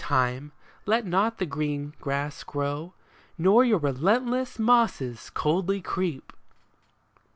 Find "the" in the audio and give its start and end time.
1.37-1.45